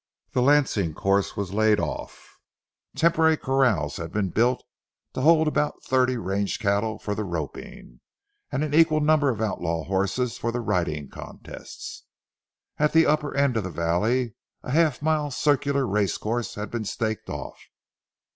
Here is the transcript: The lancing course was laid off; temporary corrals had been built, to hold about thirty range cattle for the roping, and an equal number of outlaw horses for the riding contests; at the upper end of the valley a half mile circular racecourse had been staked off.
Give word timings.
The 0.31 0.41
lancing 0.41 0.95
course 0.95 1.37
was 1.37 1.53
laid 1.53 1.79
off; 1.79 2.39
temporary 2.95 3.37
corrals 3.37 3.97
had 3.97 4.11
been 4.11 4.29
built, 4.29 4.63
to 5.13 5.21
hold 5.21 5.47
about 5.47 5.83
thirty 5.83 6.17
range 6.17 6.57
cattle 6.57 6.97
for 6.97 7.13
the 7.13 7.23
roping, 7.23 7.99
and 8.51 8.63
an 8.63 8.73
equal 8.73 8.99
number 8.99 9.29
of 9.29 9.41
outlaw 9.43 9.83
horses 9.83 10.39
for 10.39 10.51
the 10.51 10.59
riding 10.59 11.07
contests; 11.07 12.01
at 12.79 12.93
the 12.93 13.05
upper 13.05 13.37
end 13.37 13.57
of 13.57 13.63
the 13.63 13.69
valley 13.69 14.33
a 14.63 14.71
half 14.71 15.03
mile 15.03 15.29
circular 15.29 15.85
racecourse 15.85 16.55
had 16.55 16.71
been 16.71 16.83
staked 16.85 17.29
off. 17.29 17.59